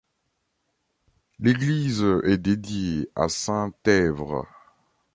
[1.37, 4.47] L’église est dédiée à saint Èvre.